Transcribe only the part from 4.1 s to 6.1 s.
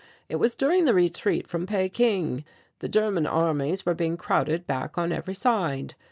crowded back on every side.